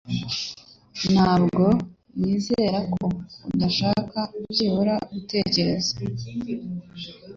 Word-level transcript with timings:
Ntabwo 1.13 1.63
nizera 2.19 2.79
ko 2.93 3.05
udashaka 3.51 4.19
byibura 4.49 4.95
gutekereza 5.11 5.93